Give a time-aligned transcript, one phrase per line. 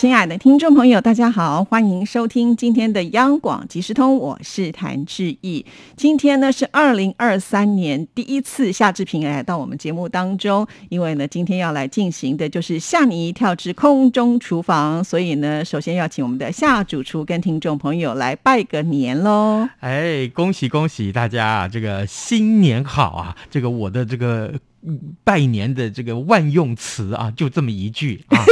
[0.00, 5.66] 亲爱的听众朋友，大家好，欢迎收听今天的央广即时通，我是谭志毅。
[5.94, 19.68] 今天呢是二零二三年第一次夏志平来到我们节目当中，因为呢今天要来进行的就是吓你一跳之空中厨房，所以呢首先要请我们的夏主厨跟听众朋友来拜个年喽。
[19.80, 21.68] 哎，恭喜恭喜大家啊！
[21.68, 23.36] 这个新年好啊！
[23.50, 24.50] 这个我的这个
[24.82, 28.42] 嗯拜年的这个万用词啊，就这么一句啊。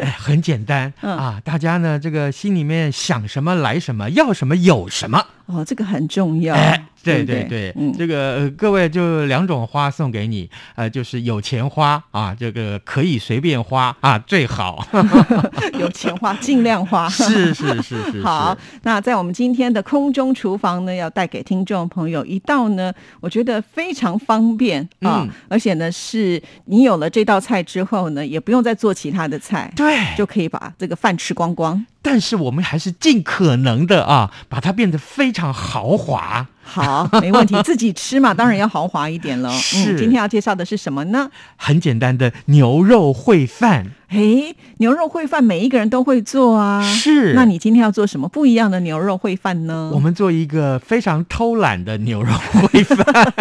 [0.00, 1.40] 哎，很简单嗯啊！
[1.44, 5.26] 大家呢，这个心里面想什么来什么，要什么有什么。
[5.52, 6.54] 哦，这个很重要。
[6.54, 14.86] 哎，对对对这个、呃各位就两种花送给你，呃，就是有钱花啊，这个可以随便花啊，最好。
[15.78, 17.08] 有钱花尽量花。
[17.08, 31.84] 是是是 是，好，那在我们今天的空中厨房呢，要带给听众朋友一道呢，我觉得非常方便啊，嗯而且呢，是你有了这道菜之后呢，也不用再做其他的菜，对，就可以把这个饭吃光光。
[32.02, 36.48] 但是我们还是尽可能的啊，把它变得非常豪华。
[36.62, 39.50] 好，没问题，自己吃嘛，当然要豪华一点了。
[39.58, 41.28] 是嗯，今天要介绍的是什么呢？
[41.56, 46.80] 很简单的牛肉烩饭，诶，牛肉烩饭每一个人都会做啊。
[46.82, 49.90] 是那你今天要做什么不一样的牛肉烩饭呢？
[49.92, 53.32] 我们做一个非常偷懒的牛肉烩饭，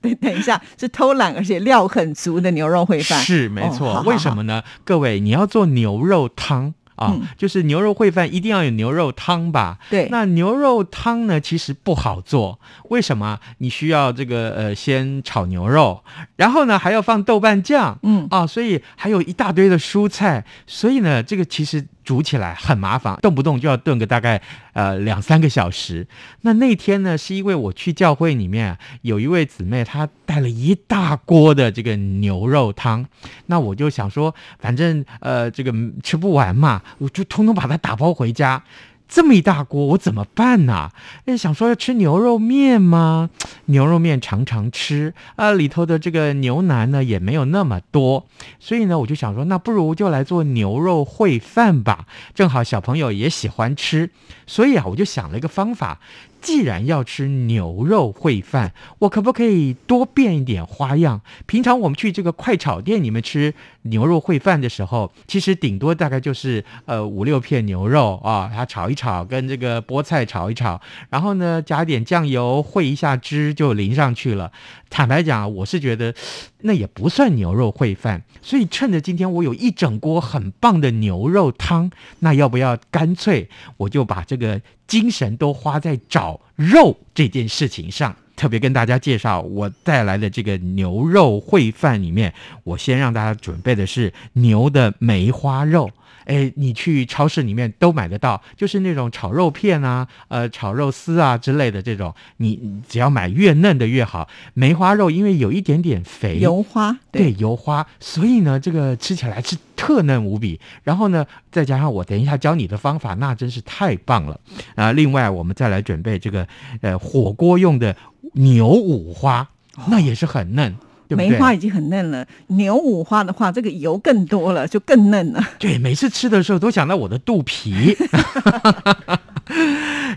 [0.00, 3.20] 等 等一下，是偷懒而且料很足的牛肉烩饭。
[3.20, 3.88] 是没错。
[3.90, 4.62] 哦好好为什么呢？
[4.84, 6.74] 各位，你要做牛肉汤。
[6.96, 9.78] 啊，嗯就是牛肉烩饭一定要有牛肉汤吧？
[9.90, 12.58] 对那牛肉汤呢，其实不好做。
[12.90, 13.38] 为什么？
[13.58, 16.02] 你需要这个呃，先炒牛肉，
[16.36, 24.40] 然后呢还要放豆瓣酱，嗯啊，所以还有一大堆的蔬菜，所以呢，这个其实煮起来很麻烦，动不动就要炖个大概
[24.74, 26.06] 呃两三个小时。
[26.42, 33.04] 那那天呢，是因为我去教会里面有一位姊妹，她带了一大锅的这个牛肉汤，
[33.46, 38.62] 那我就想说，反正呃这个吃不完嘛，我就通通把它打包回家。
[39.08, 40.90] 这么一大锅，我怎么办呢、
[41.26, 43.30] 哎，想说要吃牛肉面吗？
[43.66, 48.26] 牛肉面常常吃啊，里头的这个牛腩呢也没有那么多，
[48.58, 54.10] 所以呢，我就想说，那不如就来做牛肉烩饭吧，正好小朋友也喜欢吃，
[54.46, 56.00] 所以啊，我就想了一个方法。
[56.44, 61.22] 既然要吃牛肉烩饭，我可不可以多变一点花样？
[61.46, 70.78] 平常我们去这个快炒店里面吃牛肉烩饭的时候，其实顶多大概就是呃五六片牛肉啊，它炒一炒，跟这个菠菜炒一炒，
[71.08, 74.52] 然后呢加点酱油烩一下汁就淋上去了。
[74.94, 76.14] 坦白讲，我是觉得
[76.60, 81.90] 那也不算牛肉烩饭，所以趁着今天我有一整锅很棒的牛肉汤，
[82.20, 88.14] 那要不要干脆我就把这个精神都花在找肉这件事情上？
[88.36, 92.32] 特别跟大家介绍我带来的这个牛肉烩饭里面，
[92.62, 95.90] 我先让大家准备的是牛的梅花肉。
[96.24, 104.28] 哎，你去超市里面都买得到，就是那种炒肉片啊、呃炒肉丝啊之类的这种，你你只要买越嫩的越好。
[104.54, 110.60] 梅花肉因为有一点点肥，油花，对油花，所以呢，这个吃起来是特嫩无比。
[110.82, 114.40] 然后呢，再加上我等一下教你的方法，那真是太棒了
[114.74, 114.92] 啊！
[114.92, 116.46] 另外，我们再来准备这个
[116.80, 117.94] 呃火锅用的
[118.32, 119.48] 牛五花，
[119.88, 120.74] 那也是很嫩，
[121.08, 121.28] 对对？
[121.28, 125.42] 梅花已经很嫩了，牛五花的话，这个油更多了，就更嫩了。
[125.58, 127.96] 对，每次吃的时候都想到我的肚皮。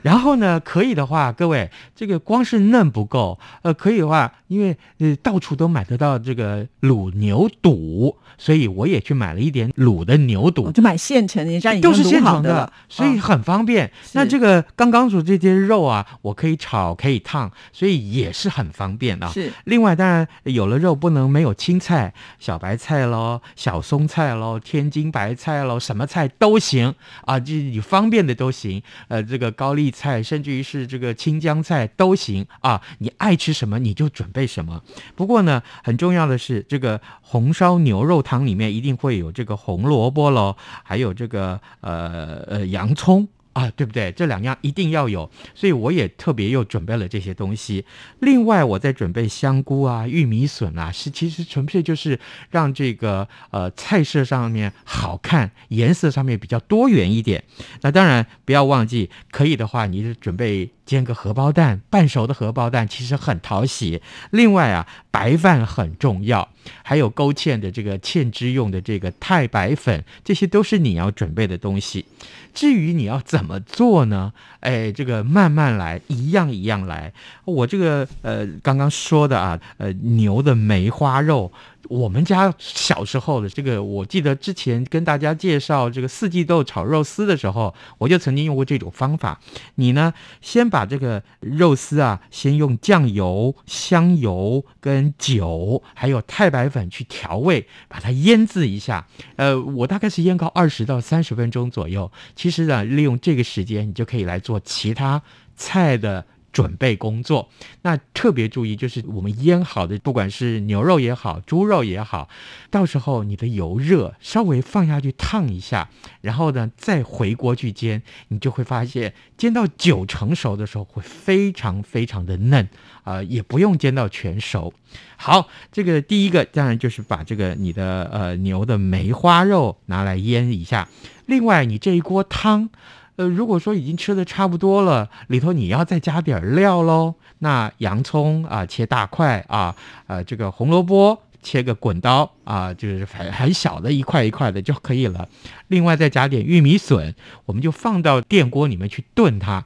[0.02, 10.72] 然后呢，可以的话，各位，这个光是嫩不够，呃，可以的话，因为呃到处都买得到这个卤牛肚，所以我也去买了一点卤的牛肚我。
[10.72, 13.92] 就买现成，人家已经都是现成卤好的，所以啊很方便。
[14.14, 19.30] 那这个刚刚煮这些肉啊，我可以炒，可以烫，所以也是很方便啊。
[19.30, 26.94] 是另外，当然有了肉不能没有青菜，小白菜喽，小松菜喽，天津白菜喽，什么菜都行
[27.26, 28.82] 啊，就你方便的都行。
[29.08, 34.84] 呃，这个高丽菜，甚至于是这个青江菜都行啊，你爱吃什么你就准备什么。
[35.16, 43.28] 不过呢，很重要的是，这个红烧牛肉汤里面一定会有这个红萝卜喽，还有这个呃呃洋葱。
[43.58, 44.12] 啊，对不对？
[44.12, 47.84] 这两样一定要有，所以我也特别又准备了这些东西。
[48.20, 52.20] 另外，我在准备香菇啊、玉米笋啊，是其实纯粹就是
[52.52, 57.44] 让这个呃菜色上面好看，颜色上面比较多元一点。
[57.82, 64.02] 那当然不要忘记，可以的话，你是准备煎个荷包蛋，半熟的荷包蛋其实很讨喜。
[64.32, 66.50] 另外啊，白饭很重要，
[66.82, 72.06] 还有勾芡的这个芡汁用的这个太白粉，这些都是你要准备的东西。
[72.54, 74.34] 至于你要怎么做呢？
[74.62, 77.14] 哎，这个慢慢来，一样一样来。
[77.46, 81.52] 我这个呃刚刚说的啊，呃牛的梅花肉。
[81.90, 89.40] 我们家小时候的这个，我记得之前跟大家介绍这个四季豆炒肉丝的时候，我就曾经用过这种方法。
[89.76, 99.08] 你呢，先把这个肉丝啊，先用酱油、香油跟酒，还有太白粉去调味，把它腌制一下。
[99.38, 102.12] 呃，我大概是腌个二十到三十分钟左右。
[102.36, 105.22] 其实呢，利用这个时间，你就可以来做其他
[105.56, 106.26] 菜的。
[106.58, 107.50] 准备工作，
[107.84, 112.30] 那特别注意，就是我们腌好的，不管是牛肉也好，猪肉也好，
[112.72, 122.68] 到时候你的油热，稍微放下去烫一下，然后呢再回锅去煎，你就会发现煎到九成熟的时候会非常非常的嫩
[123.04, 124.74] 啊，也不用煎到全熟。
[125.16, 130.90] 好，这个第一个当然就是把这个你的呃牛的梅花肉拿来腌一下，
[131.28, 132.72] 另外你这一锅汤。
[133.18, 137.16] 呃，如果说已经吃的差不多了，里头你要再加点料喽。
[137.40, 139.76] 那洋葱啊，切大块啊，
[140.08, 145.28] 呃，这个红萝卜切个滚刀啊，就是很很小的一块一块的就可以了。
[145.68, 147.14] 另外再加点玉米笋，
[147.46, 149.66] 我们就放到电锅里面去炖它。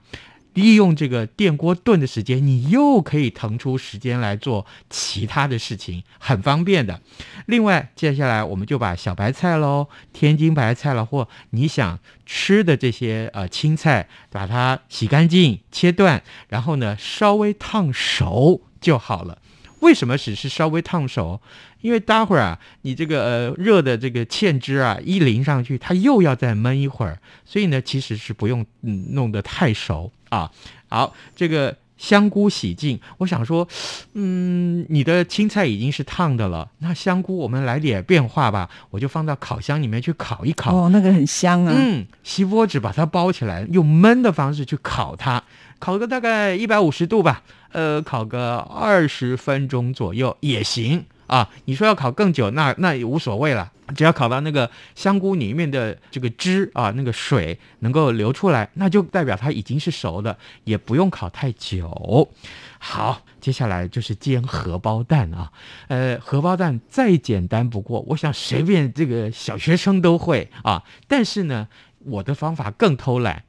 [0.54, 7.00] 利用这个电锅炖的时间，你又可以腾出时间来做其他的事情，很方便的。
[7.46, 19.38] 另外，接下来我们就把小白菜喽、天津白菜了，或你想吃的这些呃青菜，把它洗干净、切断，然后呢稍微烫熟就好了。
[19.82, 21.40] 为什么只是稍微烫手？
[21.82, 30.52] 因为待会儿啊，你这个呃热的这个芡汁啊一淋上去，它又要再焖一会儿，所以呢其实是不用嗯弄得太熟啊。
[30.88, 33.68] 好，这个香菇洗净，我想说，
[34.14, 40.76] 嗯，你的青菜已经是烫的了，那香菇我们来点变化吧，我就放到烤箱里面去烤一烤。
[40.76, 41.74] 哦，那个很香啊。
[41.76, 45.44] 嗯，锡箔纸把它包起来，用焖的方式去烤它，
[45.82, 47.42] 烤个大概一百五十度吧。
[47.74, 51.50] 呃，烤个二十分钟左右也行啊。
[51.66, 62.30] 你说要烤更久，那那也无所谓了，只要烤到那个香菇里面的这个汁啊，那个水能够流出来，那就代表它已经是熟的，也不用烤太久。
[62.78, 65.52] 好，接下来就是煎荷包蛋啊。
[65.88, 70.84] 呃，荷包蛋再简单不过，我想随便这个小学生都会啊。
[71.08, 71.70] 但是呢，
[72.00, 73.44] 我的方法更偷懒。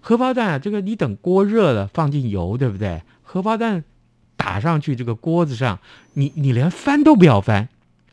[0.00, 3.02] 荷包蛋啊，这个你等锅热了放进油，对不对？
[3.22, 3.84] 荷包蛋
[4.36, 5.78] 打上去这个锅子上，
[6.14, 7.68] 你你连翻都不要翻，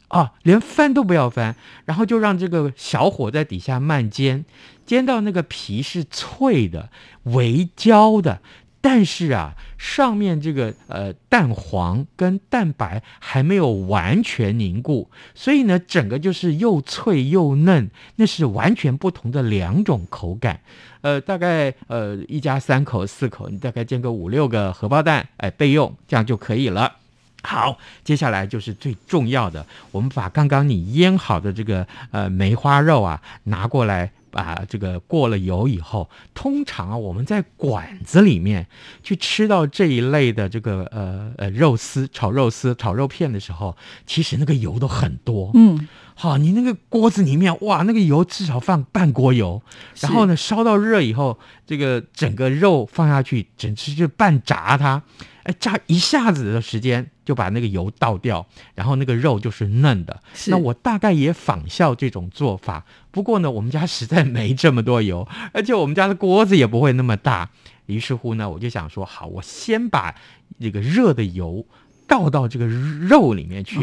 [0.07, 1.55] 啊，连翻都不要翻，
[1.85, 4.43] 然后就让这个小火在底下慢煎，
[4.85, 6.89] 煎到那个皮是脆的、
[7.23, 8.41] 微焦的。
[8.87, 20.59] 但是啊，上面这个呃蛋黄跟蛋白还没有完全凝固，所以呢，整个就是又脆又嫩，那是完全不同的两种口感。
[21.01, 26.97] 呃，大概呃一家三口四口，你大概煎个五六个荷包蛋，哎，备用，这样就可以了。
[27.41, 34.11] 好，接下来就是最重要的，我们把刚刚你腌好的这个呃梅花肉啊拿过来。
[34.35, 38.67] 啊这个过了油以后，通常啊，我们在馆子里面
[39.01, 45.51] 去吃到这一类的这个呃呃肉丝炒肉丝炒肉片的时候，其实那个油都很多。
[45.53, 49.61] 嗯，好，你那个锅子里面哇，那个油至少放半锅油，
[49.99, 55.03] 然后呢烧到热以后，这个整个肉放下去，整只就半炸它。
[55.43, 60.19] 哎，炸一下子的时间就把那个油倒掉，然后那个肉就是嫩的。
[60.47, 67.51] 那我大概也仿效这种做法，不过呢，我们家实在没这么多油，而且我们家的锅子也不会那么大。
[67.85, 70.15] 于是乎呢，我就想说，好，我先把
[70.59, 71.63] 这个热的油。
[72.07, 73.79] 倒到这个肉里面去，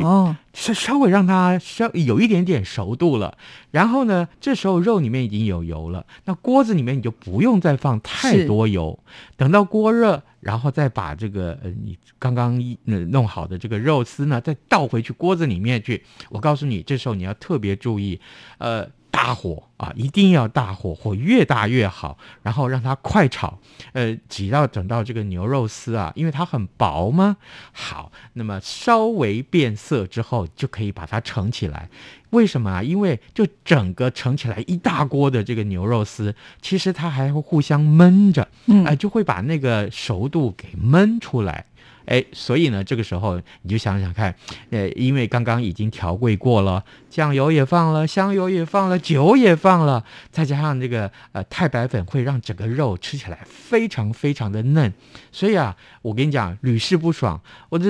[0.52, 3.36] 稍稍微让它稍有一点点熟度了。
[3.70, 8.98] 然后呢，这时候肉里面已经有油了，那锅子里面你就不用再放太多油。
[9.36, 16.02] 等到锅热，然后再把这个呃你刚刚弄好的这个肉丝呢，再倒回去锅子里面去。
[16.30, 18.20] 我告诉你，这时候你要特别注意，
[18.58, 18.88] 呃。
[19.12, 22.18] 大火啊，一定要大火，火越大越好。
[22.42, 23.58] 然后让它快炒，
[23.92, 27.36] 呃，只要等到这个牛肉丝啊，因为它很薄嘛，
[27.72, 31.88] 好，那么稍微变色之后，就可以把它盛起来。
[32.30, 32.82] 为什么啊？
[32.82, 38.48] 因为就整个盛起来一大锅的这个牛肉丝，其实它还会互相焖着，
[38.86, 41.66] 哎，就会把那个熟度给焖出来。
[42.06, 44.34] 哎，所以呢，这个时候你就想想看，
[44.70, 54.92] 呃，因为刚刚已经调味过了，酱油也放了，香油也放了，酒也放了，再加上这个呃太白粉，会让整个肉吃起来非常非常的嫩。
[55.30, 57.40] 所以啊，我跟你讲，屡试不爽。
[57.68, 57.86] 我这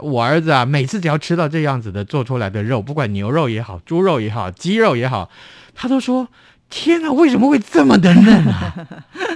[0.00, 5.30] 我儿子啊，每次只要吃到这样子的做出来的肉，不管牛肉也好，猪肉也好，鸡肉也好，
[5.74, 6.28] 他都说。
[6.68, 8.74] 天哪，为什么会这么的嫩啊？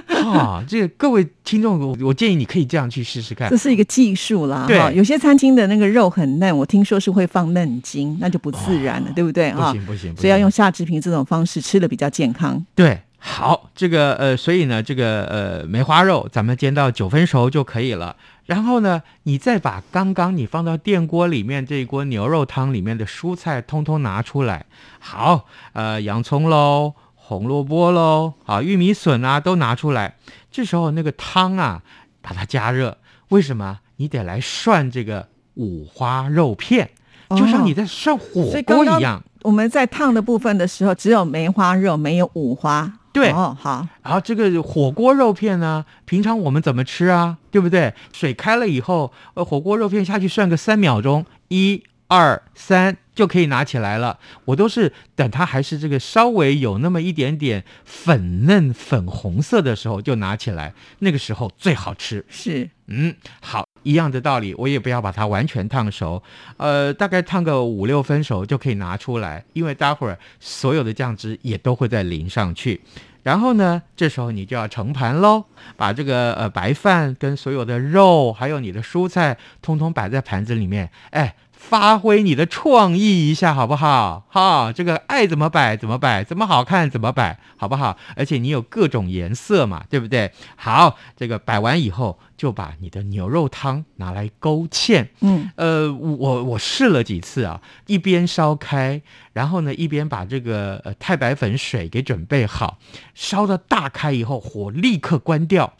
[0.25, 3.49] 啊，这个各位听众，我我建议你可以这样去试试看。
[3.49, 9.61] 这是一个技术啦，对哈有些餐厅的那个肉很嫩，我听说是会放嫩筋，那就不自然了，对不对不？
[9.71, 12.63] 行不行，不所以要用夏志平这种方式吃的比较健康。
[12.75, 12.99] 对。
[13.23, 18.15] 好，这个呃，所以呢，这个呃梅花肉咱们煎到九分熟就可以了。
[18.47, 24.65] 然后呢，你再把刚刚你放到电锅里面这一锅牛肉汤里面的蔬菜通通拿出来。
[24.97, 26.95] 好，呃，洋葱喽，
[27.31, 30.15] 红萝卜喽，啊，玉米笋啊都拿出来。
[30.51, 31.81] 这时候那个汤啊，
[32.21, 32.97] 把它加热。
[33.29, 33.79] 为什么？
[33.95, 36.89] 你得来涮这个五花肉片，
[37.29, 39.23] 就像你在涮火锅一样。
[39.43, 42.91] 我们在烫的部分的时候，只有梅花肉，没有五花。
[43.13, 47.37] 对哦，好，然后这个火锅肉片呢，平常我们怎么吃啊？
[47.49, 47.93] 对不对？
[48.11, 54.19] 水开了以后，呃，火锅肉片下去涮个三秒钟，一二三就可以拿起来了。
[54.43, 62.25] 我都是等它还是这个稍微有那么一点点粉嫩粉红色的时候就拿起来，那个时候最好吃。
[62.27, 66.21] 是嗯，好，一样的道理，我也不要把它完全烫熟，
[66.57, 72.81] 呃，大概烫个五六分熟就可以拿出来，因为待会儿所有的酱汁也都会再淋上去。
[73.23, 75.45] 然后呢，这时候你就要盛盘喽，
[75.77, 84.25] 把这个呃白饭跟所有的肉，还有你的蔬菜，通通摆在盘子里面，哎，发挥你的创意一下，好不好？
[84.29, 87.95] 哈，这个爱怎么摆怎么摆，怎么好看怎么摆，好不好？
[88.15, 90.31] 而且你有各种颜色嘛，对不对？
[90.57, 95.07] 好，这个摆完以后，就把你的牛肉汤拿来勾芡。
[95.21, 99.01] 嗯，呃，我我试了几次啊，一边烧开，
[99.31, 102.79] 然后呢，一边把这个呃太白粉水给准备好，
[103.13, 105.71] 烧的大开以后，火立刻关掉，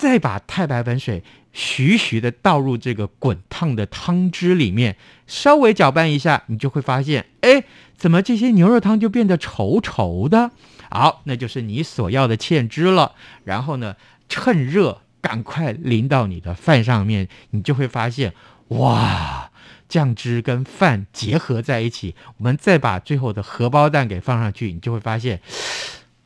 [0.00, 7.64] 再把太白粉水徐徐的倒入这个滚烫的汤汁里面，稍微搅拌一下，你就会发现，哎，
[7.98, 10.52] 怎么这些牛肉汤就变得稠稠的？
[10.90, 13.12] 好，那就是你所要的芡汁了。
[13.44, 18.32] 然后呢，趁热赶快淋到你的饭上面，你就会发现，
[18.68, 19.50] 哇！
[19.86, 25.40] 酱汁跟饭结合在一起，我们再把最后的荷包蛋给放上去，你就会发现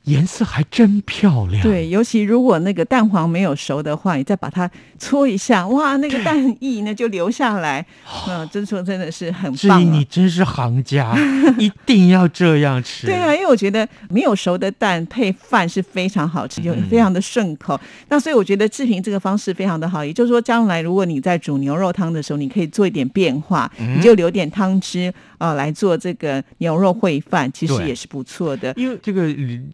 [0.04, 1.62] 颜色还真漂亮。
[1.62, 7.84] 对，尤其如果那个蛋黄没有熟的话，你再把它搓一下，哇， 那个蛋液呢就流下来，
[8.28, 11.16] 嗯，真说真的是很棒啊你真是行家，
[11.58, 13.06] 一定要这样吃。
[13.08, 17.80] 对啊，因为我觉得没有熟的蛋配饭是非常好吃，就嗯非常的顺口。
[18.08, 25.12] 那所以我觉得志平这个方式非常的好，也就是说，将来如果你在煮牛肉汤的时候，你可以做一点变化，嗯你就留点汤汁
[25.44, 28.72] 呃来做这个牛肉烩饭，其实也是不错的。
[28.76, 29.26] 因为这个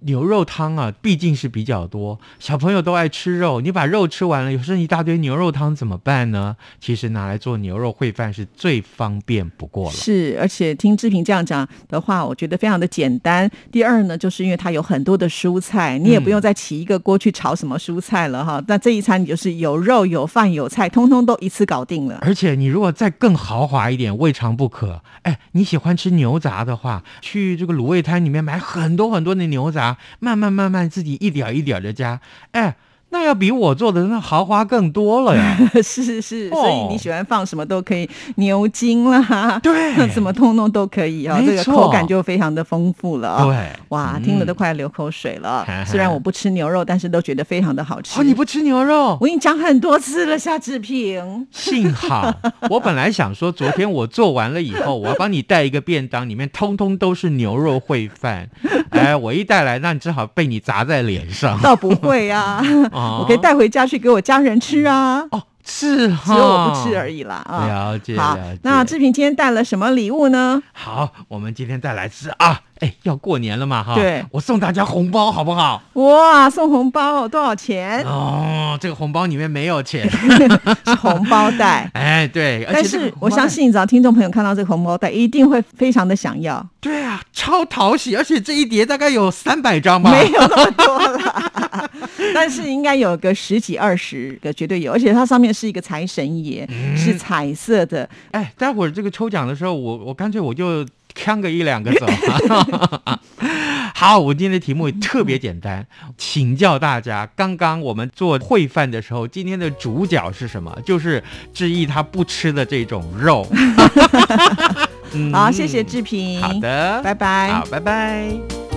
[0.02, 6.56] 牛肉汤啊，毕竟是比较多，小朋友都爱吃肉，你把肉吃完了，有剩一大堆牛肉汤怎么办呢？
[6.80, 9.92] 其实拿来做牛肉烩饭是最方便不过了。
[9.92, 13.48] 是，而且听志平这样讲的话，我觉得非常的简单。
[13.70, 18.62] 第二呢，就是因为它有很多的蔬菜，你也不用再起一个锅去炒什么蔬菜了哈。
[18.66, 22.18] 那这一餐你就是有肉、有饭、有菜，通通都一次搞定了。
[22.22, 25.02] 而且你如果再更豪华一点，未尝不可。
[25.22, 32.18] 哎，你你喜欢吃牛杂的话，去这个卤味摊里面买很多很多的牛杂，慢慢慢慢自己一点一点的加。
[32.52, 32.74] 哎，
[33.10, 35.56] 那要比我做的那豪华更多了呀。
[35.82, 45.66] 是是是，哦所以你喜欢放什么都可以，牛筋啦，对 什么通通都可以啊、这个口感就非常的丰富了啊、对，哇，嗯听了都快流口水了。
[45.86, 48.20] 虽然我不吃牛肉，但是都觉得非常的好吃。
[48.20, 49.18] 哦，你不吃牛肉？
[49.20, 51.46] 我跟你讲很多次了，夏志平。
[51.50, 52.32] 幸好，
[52.70, 58.48] 我本来想说，昨天我做完了以后，我要帮你带一个便当，里面通通都是牛肉烩饭。
[58.90, 61.58] 哎，我一带来，那你只好被你砸在脸上。
[61.60, 62.62] 倒不会啊，
[63.00, 67.66] 哦我可以带回家去给我家人吃啊，哦，是哈，只有我不吃而已啦啊。
[67.66, 70.62] 了解好那志平今天带了什么礼物呢？
[70.72, 72.60] 好，我们今天再来吃啊！
[72.80, 75.82] 哎，要过年了嘛哈，对我送大家红包好不好？
[75.94, 78.02] 哇，送红包多少钱？
[78.04, 80.08] 哦，这个红包里面没有钱，
[80.86, 81.90] 是红包袋。
[81.92, 86.66] 哎，对，但是我相信，只要听众朋友看到这个红包袋，一定会非常的想要。
[86.80, 91.69] 对啊，超讨喜，而且这一叠大概有三百张吧，没有那么多啦，
[92.34, 94.92] 但是应该有个十几二十个，绝对有。
[94.92, 98.08] 而且它上面是一个财神爷，嗯是彩色的。
[98.32, 102.06] 哎，待会儿这个抽奖的时候，我我干脆我就呛个一两个走。
[103.94, 110.74] 好，我今天的题目特别简单，请教大家，刚刚我们做烩饭的时候，今天的主角是什么？
[110.84, 111.22] 就是
[111.52, 113.46] 志毅他不吃的这种肉。
[115.12, 117.52] 嗯好，谢谢志平，好，的，拜拜。
[117.52, 118.69] 好，拜拜。